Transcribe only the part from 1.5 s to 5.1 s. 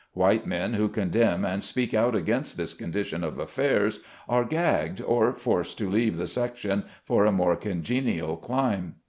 speak out against this condition of affairs are gagged,